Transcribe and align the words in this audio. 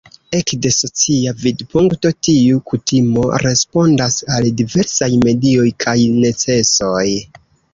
Ekde 0.35 0.69
socia 0.75 1.33
vidpunkto 1.41 2.11
tiu 2.27 2.63
kutimo 2.71 3.27
respondas 3.45 4.19
al 4.37 4.49
diversaj 4.63 5.11
medioj 5.27 5.69
kaj 5.85 5.97
necesoj. 6.27 7.07